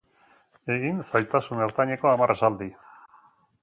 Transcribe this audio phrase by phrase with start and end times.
[0.75, 2.75] Egin zailtasun ertaineko hamar esaldi.